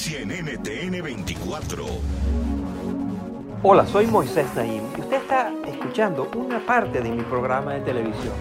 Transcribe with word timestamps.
Noticia 0.00 0.20
en 0.20 0.30
NTN 0.30 1.02
24. 1.02 1.84
Hola, 3.62 3.86
soy 3.86 4.06
Moisés 4.06 4.46
Naim 4.54 4.82
y 4.96 5.00
usted 5.00 5.16
está 5.16 5.52
escuchando 5.66 6.30
una 6.34 6.64
parte 6.64 7.02
de 7.02 7.10
mi 7.10 7.22
programa 7.22 7.74
de 7.74 7.80
televisión. 7.80 8.32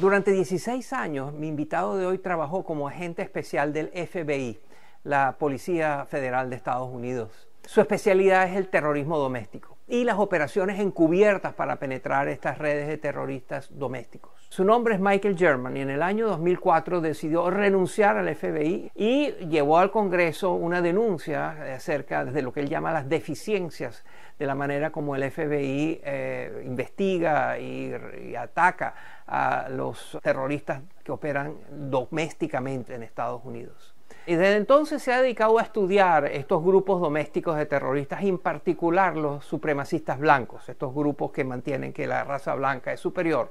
Durante 0.00 0.30
16 0.30 0.92
años, 0.92 1.32
mi 1.32 1.48
invitado 1.48 1.96
de 1.96 2.06
hoy 2.06 2.18
trabajó 2.18 2.64
como 2.64 2.86
agente 2.86 3.22
especial 3.22 3.72
del 3.72 3.88
FBI, 3.88 4.60
la 5.02 5.36
Policía 5.38 6.06
Federal 6.08 6.50
de 6.50 6.56
Estados 6.56 6.88
Unidos. 6.88 7.48
Su 7.64 7.80
especialidad 7.80 8.48
es 8.48 8.56
el 8.56 8.68
terrorismo 8.68 9.18
doméstico 9.18 9.79
y 9.90 10.04
las 10.04 10.18
operaciones 10.18 10.78
encubiertas 10.78 11.52
para 11.52 11.76
penetrar 11.76 12.28
estas 12.28 12.58
redes 12.58 12.86
de 12.86 12.96
terroristas 12.96 13.68
domésticos. 13.76 14.32
Su 14.48 14.64
nombre 14.64 14.94
es 14.94 15.00
Michael 15.00 15.36
German 15.36 15.76
y 15.76 15.80
en 15.80 15.90
el 15.90 16.02
año 16.02 16.28
2004 16.28 17.00
decidió 17.00 17.50
renunciar 17.50 18.16
al 18.16 18.34
FBI 18.34 18.92
y 18.94 19.30
llevó 19.48 19.78
al 19.78 19.90
Congreso 19.90 20.52
una 20.52 20.80
denuncia 20.80 21.74
acerca 21.74 22.24
de 22.24 22.42
lo 22.42 22.52
que 22.52 22.60
él 22.60 22.68
llama 22.68 22.92
las 22.92 23.08
deficiencias 23.08 24.04
de 24.38 24.46
la 24.46 24.54
manera 24.54 24.90
como 24.90 25.16
el 25.16 25.30
FBI 25.30 26.00
eh, 26.02 26.62
investiga 26.64 27.58
y, 27.58 27.92
y 28.28 28.36
ataca 28.36 28.94
a 29.26 29.68
los 29.68 30.18
terroristas 30.22 30.82
que 31.04 31.12
operan 31.12 31.56
domésticamente 31.70 32.94
en 32.94 33.02
Estados 33.02 33.44
Unidos. 33.44 33.94
Y 34.30 34.36
desde 34.36 34.58
entonces 34.58 35.02
se 35.02 35.12
ha 35.12 35.20
dedicado 35.20 35.58
a 35.58 35.62
estudiar 35.62 36.26
estos 36.26 36.62
grupos 36.62 37.00
domésticos 37.00 37.56
de 37.56 37.66
terroristas, 37.66 38.22
en 38.22 38.38
particular 38.38 39.16
los 39.16 39.44
supremacistas 39.44 40.20
blancos, 40.20 40.68
estos 40.68 40.94
grupos 40.94 41.32
que 41.32 41.42
mantienen 41.42 41.92
que 41.92 42.06
la 42.06 42.22
raza 42.22 42.54
blanca 42.54 42.92
es 42.92 43.00
superior 43.00 43.50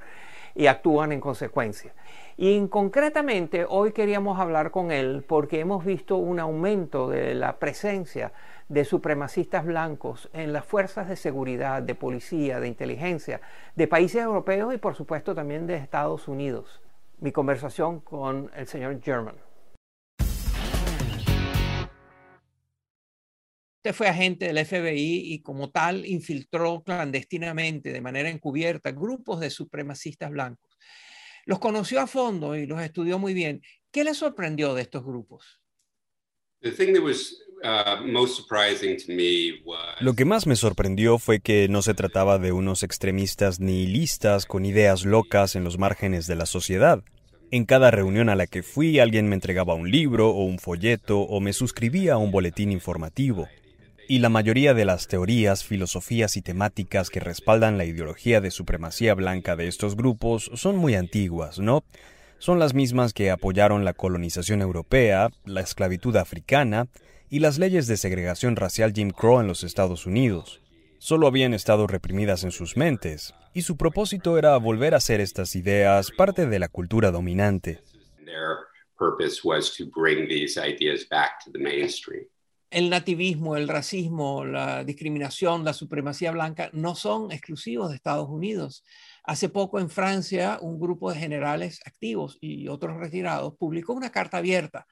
y 0.55 0.67
actúan 0.67 1.11
en 1.11 1.19
consecuencia. 1.19 1.93
Y 2.37 2.65
concretamente 2.67 3.65
hoy 3.67 3.91
queríamos 3.91 4.39
hablar 4.39 4.71
con 4.71 4.93
él 4.93 5.25
porque 5.27 5.59
hemos 5.59 5.83
visto 5.83 6.15
un 6.15 6.39
aumento 6.39 7.09
de 7.09 7.35
la 7.35 7.57
presencia 7.57 8.31
de 8.69 8.85
supremacistas 8.85 9.65
blancos 9.65 10.29
en 10.31 10.53
las 10.53 10.63
fuerzas 10.63 11.09
de 11.09 11.17
seguridad, 11.17 11.81
de 11.81 11.95
policía, 11.95 12.61
de 12.61 12.69
inteligencia, 12.69 13.41
de 13.75 13.87
países 13.89 14.21
europeos 14.21 14.73
y 14.73 14.77
por 14.77 14.95
supuesto 14.95 15.35
también 15.35 15.67
de 15.67 15.75
Estados 15.75 16.29
Unidos. 16.29 16.79
Mi 17.19 17.33
conversación 17.33 17.99
con 17.99 18.49
el 18.55 18.65
señor 18.65 19.01
German. 19.01 19.48
Usted 23.79 23.95
fue 23.95 24.09
agente 24.09 24.45
del 24.45 24.65
FBI 24.65 25.33
y 25.33 25.41
como 25.41 25.71
tal 25.71 26.05
infiltró 26.05 26.83
clandestinamente, 26.83 27.93
de 27.93 28.01
manera 28.01 28.29
encubierta, 28.29 28.91
grupos 28.91 29.39
de 29.39 29.49
supremacistas 29.49 30.31
blancos. 30.31 30.77
Los 31.45 31.59
conoció 31.59 32.01
a 32.01 32.07
fondo 32.07 32.57
y 32.57 32.65
los 32.65 32.81
estudió 32.81 33.19
muy 33.19 33.33
bien. 33.33 33.61
¿Qué 33.89 34.03
le 34.03 34.13
sorprendió 34.15 34.73
de 34.73 34.81
estos 34.81 35.05
grupos? 35.05 35.61
Lo 40.01 40.13
que 40.13 40.25
más 40.25 40.45
me 40.45 40.57
sorprendió 40.57 41.17
fue 41.17 41.39
que 41.39 41.69
no 41.69 41.81
se 41.81 41.93
trataba 41.93 42.37
de 42.37 42.51
unos 42.51 42.83
extremistas 42.83 43.61
nihilistas 43.61 44.45
con 44.45 44.65
ideas 44.65 45.05
locas 45.05 45.55
en 45.55 45.63
los 45.63 45.77
márgenes 45.77 46.27
de 46.27 46.35
la 46.35 46.45
sociedad. 46.45 47.01
En 47.49 47.63
cada 47.63 47.91
reunión 47.91 48.27
a 48.27 48.35
la 48.35 48.45
que 48.45 48.61
fui 48.61 48.99
alguien 48.99 49.29
me 49.29 49.35
entregaba 49.35 49.73
un 49.73 49.89
libro 49.89 50.31
o 50.31 50.43
un 50.43 50.59
folleto 50.59 51.21
o 51.21 51.39
me 51.39 51.53
suscribía 51.53 52.15
a 52.15 52.17
un 52.17 52.31
boletín 52.31 52.73
informativo. 52.73 53.47
Y 54.11 54.17
la 54.17 54.29
mayoría 54.29 54.73
de 54.73 54.85
las 54.85 55.07
teorías, 55.07 55.63
filosofías 55.63 56.35
y 56.35 56.41
temáticas 56.41 57.11
que 57.11 57.19
respaldan 57.19 57.77
la 57.77 57.85
ideología 57.85 58.41
de 58.41 58.49
supremacía 58.49 59.13
blanca 59.13 59.55
de 59.55 59.67
estos 59.67 59.95
grupos 59.95 60.49
son 60.55 60.77
muy 60.77 60.95
antiguas, 60.95 61.59
¿no? 61.59 61.83
Son 62.39 62.57
las 62.57 62.73
mismas 62.73 63.13
que 63.13 63.29
apoyaron 63.29 63.85
la 63.85 63.93
colonización 63.93 64.63
europea, 64.63 65.29
la 65.45 65.61
esclavitud 65.61 66.15
africana 66.15 66.87
y 67.29 67.37
las 67.37 67.59
leyes 67.59 67.85
de 67.85 67.97
segregación 67.97 68.55
racial 68.55 68.93
Jim 68.95 69.11
Crow 69.11 69.41
en 69.41 69.47
los 69.47 69.63
Estados 69.63 70.07
Unidos. 70.07 70.59
Solo 70.97 71.27
habían 71.27 71.53
estado 71.53 71.85
reprimidas 71.85 72.43
en 72.43 72.51
sus 72.51 72.77
mentes, 72.77 73.35
y 73.53 73.61
su 73.61 73.77
propósito 73.77 74.39
era 74.39 74.57
volver 74.57 74.95
a 74.95 74.97
hacer 74.97 75.21
estas 75.21 75.55
ideas 75.55 76.09
parte 76.09 76.47
de 76.47 76.57
la 76.57 76.67
cultura 76.67 77.11
dominante. 77.11 77.83
El 82.71 82.91
nativismo, 82.91 83.55
el 83.57 83.67
racismo, 83.67 84.45
la 84.45 84.83
discriminación, 84.83 85.65
la 85.65 85.73
supremacía 85.73 86.31
blanca 86.31 86.69
no 86.71 86.93
son 86.93 87.31
exclusivos 87.31 87.89
de 87.89 87.95
Estados 87.95 88.29
Unidos. 88.29 88.83
Hace 89.23 89.49
poco 89.49 89.79
en 89.79 89.89
Francia, 89.89 90.59
un 90.61 90.79
grupo 90.79 91.11
de 91.11 91.17
generales 91.17 91.79
activos 91.85 92.37
y 92.41 92.67
otros 92.67 92.97
retirados 92.97 93.55
publicó 93.57 93.93
una 93.93 94.11
carta 94.11 94.37
abierta 94.37 94.85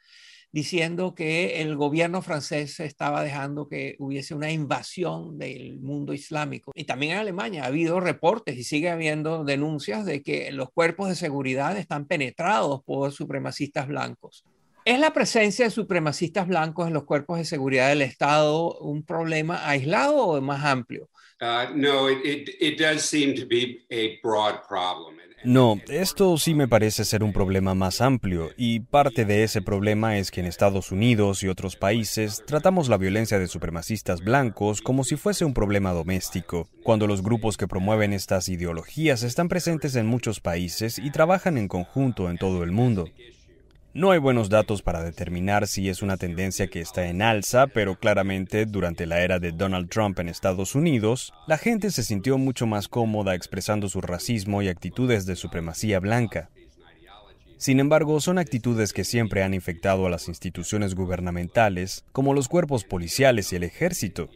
diciendo 0.51 1.13
que 1.13 1.61
el 1.61 1.75
gobierno 1.75 2.23
francés 2.23 2.79
estaba 2.79 3.21
dejando 3.23 3.67
que 3.67 3.95
hubiese 3.99 4.33
una 4.33 4.51
invasión 4.51 5.37
del 5.37 5.79
mundo 5.79 6.13
islámico. 6.13 6.71
Y 6.73 6.85
también 6.85 7.11
en 7.13 7.19
Alemania 7.19 7.63
ha 7.63 7.67
habido 7.67 7.99
reportes 7.99 8.57
y 8.57 8.63
sigue 8.63 8.89
habiendo 8.89 9.43
denuncias 9.43 10.03
de 10.05 10.23
que 10.23 10.51
los 10.51 10.71
cuerpos 10.71 11.09
de 11.09 11.15
seguridad 11.15 11.77
están 11.77 12.07
penetrados 12.07 12.81
por 12.83 13.11
supremacistas 13.11 13.87
blancos. 13.87 14.45
¿Es 14.87 15.01
la 15.01 15.11
presencia 15.11 15.65
de 15.65 15.71
supremacistas 15.71 16.47
blancos 16.47 16.87
en 16.87 16.93
los 16.93 17.03
cuerpos 17.03 17.39
de 17.39 17.43
seguridad 17.43 17.89
del 17.89 18.01
Estado 18.01 18.73
un 18.79 19.03
problema 19.03 19.67
aislado 19.67 20.27
o 20.27 20.39
más 20.39 20.63
amplio? 20.63 21.09
No, 25.43 25.75
esto 25.89 26.37
sí 26.37 26.53
me 26.53 26.69
parece 26.69 27.03
ser 27.03 27.21
un 27.21 27.33
problema 27.33 27.75
más 27.75 27.99
amplio 27.99 28.51
y 28.55 28.79
parte 28.79 29.25
de 29.25 29.43
ese 29.43 29.61
problema 29.61 30.17
es 30.19 30.31
que 30.31 30.39
en 30.39 30.45
Estados 30.45 30.89
Unidos 30.93 31.43
y 31.43 31.49
otros 31.49 31.75
países 31.75 32.41
tratamos 32.47 32.87
la 32.87 32.95
violencia 32.95 33.39
de 33.39 33.49
supremacistas 33.49 34.21
blancos 34.21 34.81
como 34.81 35.03
si 35.03 35.17
fuese 35.17 35.43
un 35.43 35.53
problema 35.53 35.91
doméstico, 35.91 36.69
cuando 36.83 37.07
los 37.07 37.21
grupos 37.21 37.57
que 37.57 37.67
promueven 37.67 38.13
estas 38.13 38.47
ideologías 38.47 39.23
están 39.23 39.49
presentes 39.49 39.97
en 39.97 40.05
muchos 40.05 40.39
países 40.39 40.97
y 40.97 41.11
trabajan 41.11 41.57
en 41.57 41.67
conjunto 41.67 42.29
en 42.29 42.37
todo 42.37 42.63
el 42.63 42.71
mundo. 42.71 43.09
No 43.93 44.11
hay 44.11 44.19
buenos 44.19 44.49
datos 44.49 44.83
para 44.83 45.03
determinar 45.03 45.65
si 45.67 45.89
es 45.89 46.01
una 46.01 46.17
tendencia 46.17 46.67
que 46.67 46.81
está 46.81 47.07
en 47.07 47.21
alza, 47.21 47.67
pero 47.67 47.95
claramente 47.95 48.65
durante 48.65 49.07
la 49.07 49.21
era 49.21 49.39
de 49.39 49.51
Donald 49.51 49.89
Trump 49.89 50.19
en 50.19 50.29
Estados 50.29 50.75
Unidos, 50.75 51.33
la 51.47 51.57
gente 51.57 51.89
se 51.89 52.03
sintió 52.03 52.37
mucho 52.37 52.67
más 52.67 52.87
cómoda 52.87 53.33
expresando 53.33 53.89
su 53.89 54.01
racismo 54.01 54.61
y 54.61 54.67
actitudes 54.67 55.25
de 55.25 55.35
supremacía 55.35 55.99
blanca. 55.99 56.49
Sin 57.57 57.79
embargo, 57.79 58.21
son 58.21 58.37
actitudes 58.37 58.93
que 58.93 59.03
siempre 59.03 59.41
han 59.41 59.55
infectado 59.55 60.05
a 60.05 60.11
las 60.11 60.27
instituciones 60.27 60.93
gubernamentales, 60.93 62.05
como 62.11 62.35
los 62.35 62.49
cuerpos 62.49 62.83
policiales 62.83 63.51
y 63.51 63.55
el 63.55 63.63
ejército, 63.63 64.29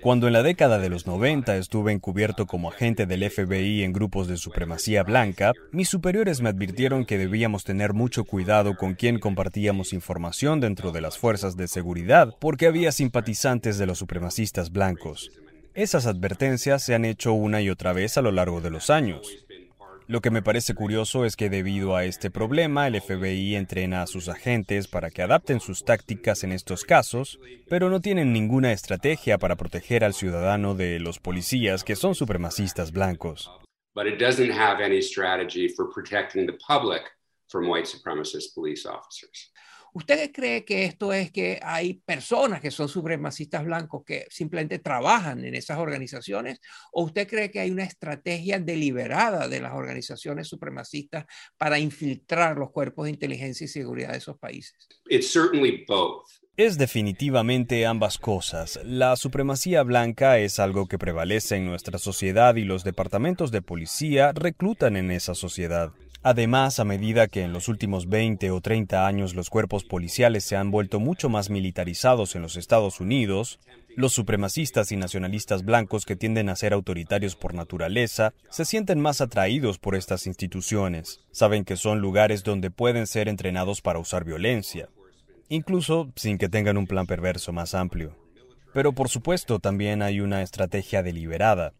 cuando 0.00 0.26
en 0.26 0.32
la 0.32 0.42
década 0.42 0.78
de 0.78 0.88
los 0.88 1.06
90 1.06 1.56
estuve 1.56 1.92
encubierto 1.92 2.46
como 2.46 2.70
agente 2.70 3.06
del 3.06 3.28
FBI 3.28 3.82
en 3.82 3.92
grupos 3.92 4.28
de 4.28 4.36
supremacía 4.36 5.02
blanca, 5.02 5.52
mis 5.72 5.88
superiores 5.88 6.40
me 6.40 6.50
advirtieron 6.50 7.04
que 7.04 7.18
debíamos 7.18 7.64
tener 7.64 7.94
mucho 7.94 8.24
cuidado 8.24 8.76
con 8.76 8.94
quién 8.94 9.18
compartíamos 9.18 9.92
información 9.92 10.60
dentro 10.60 10.92
de 10.92 11.00
las 11.00 11.18
fuerzas 11.18 11.56
de 11.56 11.68
seguridad, 11.68 12.34
porque 12.38 12.66
había 12.66 12.92
simpatizantes 12.92 13.78
de 13.78 13.86
los 13.86 13.98
supremacistas 13.98 14.70
blancos. 14.70 15.30
Esas 15.74 16.06
advertencias 16.06 16.82
se 16.82 16.94
han 16.94 17.04
hecho 17.04 17.32
una 17.32 17.60
y 17.60 17.70
otra 17.70 17.92
vez 17.92 18.18
a 18.18 18.22
lo 18.22 18.32
largo 18.32 18.60
de 18.60 18.70
los 18.70 18.90
años. 18.90 19.46
Lo 20.08 20.22
que 20.22 20.30
me 20.30 20.40
parece 20.40 20.74
curioso 20.74 21.26
es 21.26 21.36
que 21.36 21.50
debido 21.50 21.94
a 21.94 22.06
este 22.06 22.30
problema 22.30 22.86
el 22.86 22.98
FBI 22.98 23.56
entrena 23.56 24.00
a 24.00 24.06
sus 24.06 24.30
agentes 24.30 24.88
para 24.88 25.10
que 25.10 25.20
adapten 25.20 25.60
sus 25.60 25.84
tácticas 25.84 26.44
en 26.44 26.52
estos 26.52 26.84
casos, 26.84 27.38
pero 27.68 27.90
no 27.90 28.00
tienen 28.00 28.32
ninguna 28.32 28.72
estrategia 28.72 29.36
para 29.36 29.56
proteger 29.56 30.04
al 30.04 30.14
ciudadano 30.14 30.74
de 30.74 30.98
los 30.98 31.18
policías 31.18 31.84
que 31.84 31.94
son 31.94 32.14
supremacistas 32.14 32.90
blancos. 32.90 33.50
¿Usted 39.94 40.30
cree 40.32 40.64
que 40.64 40.84
esto 40.84 41.12
es 41.12 41.30
que 41.32 41.58
hay 41.62 41.94
personas 41.94 42.60
que 42.60 42.70
son 42.70 42.88
supremacistas 42.88 43.64
blancos 43.64 44.02
que 44.04 44.26
simplemente 44.30 44.78
trabajan 44.78 45.44
en 45.44 45.54
esas 45.54 45.78
organizaciones? 45.78 46.60
¿O 46.92 47.04
usted 47.04 47.26
cree 47.26 47.50
que 47.50 47.60
hay 47.60 47.70
una 47.70 47.84
estrategia 47.84 48.58
deliberada 48.58 49.48
de 49.48 49.60
las 49.60 49.72
organizaciones 49.74 50.48
supremacistas 50.48 51.26
para 51.56 51.78
infiltrar 51.78 52.56
los 52.56 52.70
cuerpos 52.70 53.04
de 53.04 53.10
inteligencia 53.10 53.64
y 53.64 53.68
seguridad 53.68 54.12
de 54.12 54.18
esos 54.18 54.38
países? 54.38 54.88
It's 55.08 55.32
certainly 55.32 55.84
both. 55.86 56.26
Es 56.58 56.76
definitivamente 56.76 57.86
ambas 57.86 58.18
cosas. 58.18 58.80
La 58.84 59.14
supremacía 59.14 59.84
blanca 59.84 60.40
es 60.40 60.58
algo 60.58 60.88
que 60.88 60.98
prevalece 60.98 61.54
en 61.54 61.66
nuestra 61.66 61.98
sociedad 61.98 62.56
y 62.56 62.64
los 62.64 62.82
departamentos 62.82 63.52
de 63.52 63.62
policía 63.62 64.32
reclutan 64.32 64.96
en 64.96 65.12
esa 65.12 65.36
sociedad. 65.36 65.92
Además, 66.22 66.80
a 66.80 66.84
medida 66.84 67.28
que 67.28 67.42
en 67.42 67.52
los 67.52 67.68
últimos 67.68 68.08
20 68.08 68.50
o 68.50 68.60
30 68.60 69.06
años 69.06 69.34
los 69.34 69.50
cuerpos 69.50 69.84
policiales 69.84 70.44
se 70.44 70.56
han 70.56 70.70
vuelto 70.70 70.98
mucho 70.98 71.28
más 71.28 71.48
militarizados 71.48 72.34
en 72.34 72.42
los 72.42 72.56
Estados 72.56 73.00
Unidos, 73.00 73.60
los 73.94 74.12
supremacistas 74.12 74.90
y 74.90 74.96
nacionalistas 74.96 75.64
blancos 75.64 76.04
que 76.04 76.16
tienden 76.16 76.48
a 76.48 76.56
ser 76.56 76.72
autoritarios 76.72 77.36
por 77.36 77.54
naturaleza 77.54 78.32
se 78.50 78.64
sienten 78.64 79.00
más 79.00 79.20
atraídos 79.20 79.78
por 79.78 79.94
estas 79.94 80.26
instituciones. 80.26 81.20
Saben 81.30 81.64
que 81.64 81.76
son 81.76 82.00
lugares 82.00 82.42
donde 82.42 82.70
pueden 82.70 83.06
ser 83.06 83.28
entrenados 83.28 83.80
para 83.80 83.98
usar 83.98 84.24
violencia, 84.24 84.88
incluso 85.48 86.12
sin 86.16 86.36
que 86.36 86.48
tengan 86.48 86.76
un 86.76 86.86
plan 86.86 87.06
perverso 87.06 87.52
más 87.52 87.74
amplio. 87.74 88.16
Pero 88.72 88.92
por 88.92 89.08
supuesto 89.08 89.60
también 89.60 90.02
hay 90.02 90.20
una 90.20 90.42
estrategia 90.42 91.02
deliberada. 91.02 91.72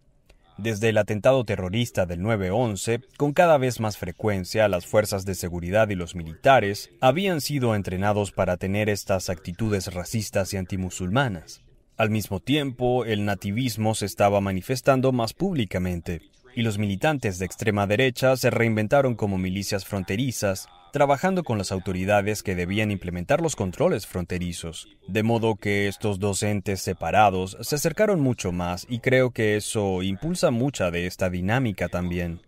Desde 0.59 0.89
el 0.89 0.99
atentado 0.99 1.45
terrorista 1.45 2.05
del 2.05 2.21
9-11, 2.21 3.05
con 3.17 3.33
cada 3.33 3.59
vez 3.59 3.79
más 3.79 3.97
frecuencia 3.97 4.67
las 4.67 4.87
fuerzas 4.87 5.25
de 5.25 5.37
seguridad 5.37 5.89
y 5.89 5.95
los 5.95 6.17
militares 6.17 6.91
habían 7.01 7.41
sido 7.41 7.77
entrenados 7.77 8.33
para 8.33 8.57
tener 8.57 8.89
estas 8.89 9.31
actitudes 9.31 9.95
racistas 9.95 10.53
y 10.53 10.57
antimusulmanas. 10.57 11.63
Al 11.97 12.11
mismo 12.11 12.41
tiempo, 12.41 13.05
el 13.05 13.25
nativismo 13.25 13.95
se 13.95 14.07
estaba 14.07 14.41
manifestando 14.41 15.13
más 15.13 15.33
públicamente, 15.33 16.23
y 16.57 16.63
los 16.63 16.77
militantes 16.77 17.39
de 17.39 17.47
extrema 17.47 17.87
derecha 17.87 18.37
se 18.37 18.51
reinventaron 18.51 19.15
como 19.15 19.39
milicias 19.39 19.85
fronterizas 19.85 20.69
trabajando 20.93 21.45
con 21.45 21.59
las 21.59 21.73
autoridades 21.73 22.43
que 22.43 22.55
debían 22.55 22.91
implementar 22.91 23.41
los 23.41 23.57
controles 23.57 24.07
fronterizos. 24.07 24.89
De 25.07 25.23
modo 25.23 25.57
que 25.57 25.89
estos 25.89 26.19
dos 26.19 26.43
entes 26.43 26.81
separados 26.81 27.57
se 27.61 27.77
acercaron 27.77 28.21
mucho 28.21 28.53
más 28.53 28.87
y 28.89 29.01
creo 29.01 29.31
que 29.31 29.57
eso 29.57 30.03
impulsa 30.03 30.51
mucha 30.51 30.91
de 30.91 31.07
esta 31.07 31.31
dinámica 31.31 31.89
también. 31.89 32.41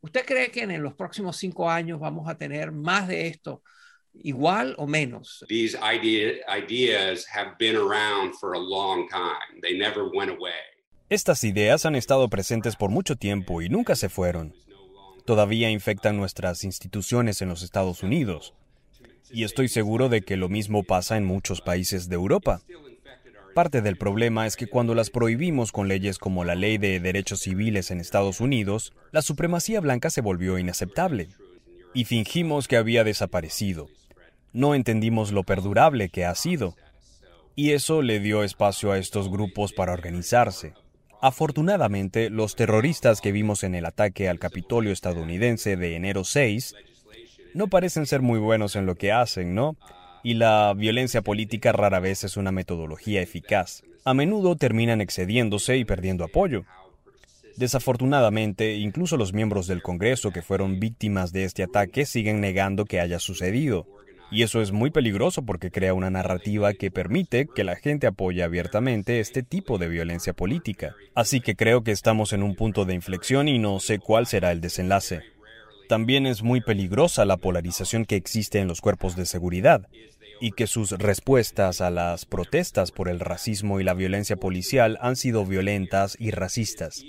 ¿Usted 0.00 0.24
cree 0.24 0.50
que 0.50 0.62
en 0.62 0.82
los 0.82 0.94
próximos 0.94 1.36
cinco 1.36 1.70
años 1.70 1.98
vamos 1.98 2.28
a 2.28 2.36
tener 2.36 2.72
más 2.72 3.08
de 3.08 3.28
esto? 3.28 3.62
igual 4.22 4.74
o 4.78 4.86
menos. 4.86 5.44
These 5.48 5.76
ideas 5.76 7.24
have 7.26 7.56
been 7.58 7.76
around 7.76 8.34
for 8.34 8.54
a 8.54 8.58
long 8.58 9.08
time. 9.08 9.60
They 9.62 9.78
never 9.78 10.08
went 10.12 10.30
away. 10.30 10.77
Estas 11.10 11.42
ideas 11.42 11.86
han 11.86 11.94
estado 11.94 12.28
presentes 12.28 12.76
por 12.76 12.90
mucho 12.90 13.16
tiempo 13.16 13.62
y 13.62 13.70
nunca 13.70 13.96
se 13.96 14.10
fueron. 14.10 14.54
Todavía 15.24 15.70
infectan 15.70 16.18
nuestras 16.18 16.64
instituciones 16.64 17.40
en 17.40 17.48
los 17.48 17.62
Estados 17.62 18.02
Unidos. 18.02 18.52
Y 19.30 19.44
estoy 19.44 19.68
seguro 19.68 20.10
de 20.10 20.20
que 20.20 20.36
lo 20.36 20.50
mismo 20.50 20.82
pasa 20.82 21.16
en 21.16 21.24
muchos 21.24 21.62
países 21.62 22.10
de 22.10 22.14
Europa. 22.16 22.60
Parte 23.54 23.80
del 23.80 23.96
problema 23.96 24.46
es 24.46 24.56
que 24.56 24.66
cuando 24.66 24.94
las 24.94 25.08
prohibimos 25.08 25.72
con 25.72 25.88
leyes 25.88 26.18
como 26.18 26.44
la 26.44 26.54
Ley 26.54 26.76
de 26.76 27.00
Derechos 27.00 27.40
Civiles 27.40 27.90
en 27.90 28.00
Estados 28.00 28.40
Unidos, 28.40 28.92
la 29.10 29.22
supremacía 29.22 29.80
blanca 29.80 30.10
se 30.10 30.20
volvió 30.20 30.58
inaceptable. 30.58 31.28
Y 31.94 32.04
fingimos 32.04 32.68
que 32.68 32.76
había 32.76 33.02
desaparecido. 33.02 33.88
No 34.52 34.74
entendimos 34.74 35.32
lo 35.32 35.42
perdurable 35.42 36.10
que 36.10 36.26
ha 36.26 36.34
sido. 36.34 36.76
Y 37.56 37.72
eso 37.72 38.02
le 38.02 38.20
dio 38.20 38.44
espacio 38.44 38.92
a 38.92 38.98
estos 38.98 39.30
grupos 39.30 39.72
para 39.72 39.94
organizarse. 39.94 40.74
Afortunadamente, 41.20 42.30
los 42.30 42.54
terroristas 42.54 43.20
que 43.20 43.32
vimos 43.32 43.64
en 43.64 43.74
el 43.74 43.86
ataque 43.86 44.28
al 44.28 44.38
Capitolio 44.38 44.92
estadounidense 44.92 45.76
de 45.76 45.96
enero 45.96 46.22
6 46.22 46.76
no 47.54 47.66
parecen 47.66 48.06
ser 48.06 48.22
muy 48.22 48.38
buenos 48.38 48.76
en 48.76 48.86
lo 48.86 48.94
que 48.94 49.10
hacen, 49.10 49.54
¿no? 49.54 49.76
Y 50.22 50.34
la 50.34 50.74
violencia 50.76 51.22
política 51.22 51.72
rara 51.72 51.98
vez 51.98 52.22
es 52.22 52.36
una 52.36 52.52
metodología 52.52 53.20
eficaz. 53.20 53.82
A 54.04 54.14
menudo 54.14 54.54
terminan 54.54 55.00
excediéndose 55.00 55.76
y 55.76 55.84
perdiendo 55.84 56.24
apoyo. 56.24 56.64
Desafortunadamente, 57.56 58.76
incluso 58.76 59.16
los 59.16 59.32
miembros 59.32 59.66
del 59.66 59.82
Congreso 59.82 60.30
que 60.30 60.42
fueron 60.42 60.78
víctimas 60.78 61.32
de 61.32 61.44
este 61.44 61.64
ataque 61.64 62.06
siguen 62.06 62.40
negando 62.40 62.84
que 62.84 63.00
haya 63.00 63.18
sucedido. 63.18 63.86
Y 64.30 64.42
eso 64.42 64.60
es 64.60 64.72
muy 64.72 64.90
peligroso 64.90 65.42
porque 65.42 65.70
crea 65.70 65.94
una 65.94 66.10
narrativa 66.10 66.74
que 66.74 66.90
permite 66.90 67.46
que 67.46 67.64
la 67.64 67.76
gente 67.76 68.06
apoye 68.06 68.42
abiertamente 68.42 69.20
este 69.20 69.42
tipo 69.42 69.78
de 69.78 69.88
violencia 69.88 70.34
política. 70.34 70.94
Así 71.14 71.40
que 71.40 71.56
creo 71.56 71.82
que 71.82 71.92
estamos 71.92 72.32
en 72.32 72.42
un 72.42 72.54
punto 72.54 72.84
de 72.84 72.94
inflexión 72.94 73.48
y 73.48 73.58
no 73.58 73.80
sé 73.80 73.98
cuál 73.98 74.26
será 74.26 74.52
el 74.52 74.60
desenlace. 74.60 75.22
También 75.88 76.26
es 76.26 76.42
muy 76.42 76.60
peligrosa 76.60 77.24
la 77.24 77.38
polarización 77.38 78.04
que 78.04 78.16
existe 78.16 78.58
en 78.58 78.68
los 78.68 78.82
cuerpos 78.82 79.16
de 79.16 79.24
seguridad 79.24 79.88
y 80.40 80.52
que 80.52 80.66
sus 80.66 80.90
respuestas 80.90 81.80
a 81.80 81.90
las 81.90 82.26
protestas 82.26 82.92
por 82.92 83.08
el 83.08 83.20
racismo 83.20 83.80
y 83.80 83.84
la 83.84 83.94
violencia 83.94 84.36
policial 84.36 84.98
han 85.00 85.16
sido 85.16 85.46
violentas 85.46 86.16
y 86.18 86.30
racistas. 86.30 87.02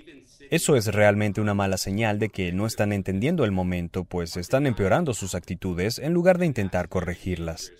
Eso 0.51 0.75
es 0.75 0.87
realmente 0.87 1.41
una 1.41 1.53
mala 1.53 1.77
señal 1.77 2.17
de 2.17 2.29
que 2.29 2.51
no 2.51 2.65
están 2.65 2.91
entendiendo 2.91 3.45
el 3.45 3.51
momento, 3.51 4.03
pues 4.03 4.35
están 4.35 4.65
empeorando 4.65 5.13
sus 5.13 5.35
actitudes 5.35 5.99
en 5.99 6.11
lugar 6.11 6.39
de 6.39 6.47
intentar 6.47 6.89
corregirlas. 6.89 7.71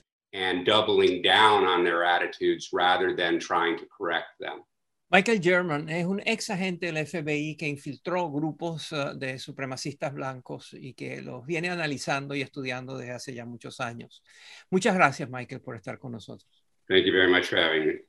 Michael 5.11 5.41
German 5.41 5.89
es 5.89 6.05
un 6.05 6.21
ex 6.23 6.51
agente 6.51 6.91
del 6.91 7.07
FBI 7.07 7.57
que 7.57 7.67
infiltró 7.67 8.29
grupos 8.29 8.91
uh, 8.91 9.17
de 9.17 9.39
supremacistas 9.39 10.13
blancos 10.13 10.75
y 10.79 10.93
que 10.93 11.23
los 11.23 11.43
viene 11.47 11.71
analizando 11.71 12.35
y 12.35 12.43
estudiando 12.43 12.95
desde 12.95 13.13
hace 13.13 13.33
ya 13.33 13.45
muchos 13.47 13.79
años. 13.79 14.21
Muchas 14.69 14.93
gracias, 14.93 15.27
Michael, 15.27 15.61
por 15.61 15.75
estar 15.75 15.97
con 15.97 16.11
nosotros. 16.11 16.63
Thank 16.87 17.05
you 17.05 17.11
very 17.11 17.31
much 17.31 17.45
for 17.45 17.57
having 17.57 17.87
me. 17.87 18.08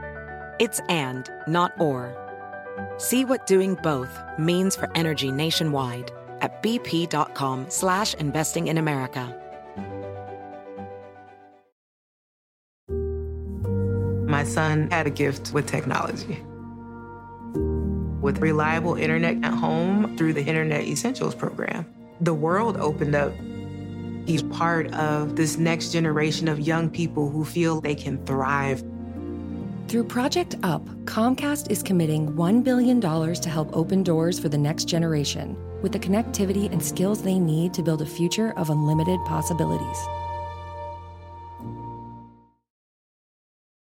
It's 0.61 0.79
and, 0.89 1.27
not 1.47 1.73
or. 1.79 2.15
See 2.97 3.25
what 3.25 3.47
doing 3.47 3.73
both 3.81 4.15
means 4.37 4.75
for 4.75 4.95
energy 4.95 5.31
nationwide 5.31 6.11
at 6.41 6.61
bp.com 6.61 7.65
slash 7.67 8.13
investing 8.13 8.67
in 8.67 8.77
America. 8.77 9.35
My 14.27 14.43
son 14.43 14.87
had 14.91 15.07
a 15.07 15.09
gift 15.09 15.51
with 15.51 15.65
technology. 15.65 16.43
With 18.21 18.37
reliable 18.37 18.93
internet 18.93 19.43
at 19.43 19.55
home 19.55 20.15
through 20.15 20.33
the 20.33 20.43
Internet 20.43 20.83
Essentials 20.83 21.33
program, 21.33 21.91
the 22.21 22.35
world 22.35 22.77
opened 22.77 23.15
up. 23.15 23.33
He's 24.27 24.43
part 24.43 24.93
of 24.93 25.37
this 25.37 25.57
next 25.57 25.91
generation 25.91 26.47
of 26.47 26.59
young 26.59 26.87
people 26.87 27.31
who 27.31 27.45
feel 27.45 27.81
they 27.81 27.95
can 27.95 28.23
thrive 28.27 28.83
Through 29.91 30.05
Project 30.05 30.55
UP, 30.63 30.87
Comcast 31.03 31.69
is 31.69 31.83
committing 31.83 32.31
$1 32.31 32.63
billion 32.63 33.01
to 33.01 33.49
help 33.49 33.75
open 33.75 34.03
doors 34.03 34.39
for 34.39 34.47
the 34.47 34.57
next 34.57 34.85
generation 34.85 35.57
with 35.81 35.91
the 35.91 35.99
connectivity 35.99 36.71
and 36.71 36.81
skills 36.81 37.21
they 37.21 37.37
need 37.37 37.73
to 37.73 37.83
build 37.83 38.01
a 38.01 38.05
future 38.05 38.53
of 38.55 38.69
unlimited 38.69 39.19
possibilities. 39.25 39.97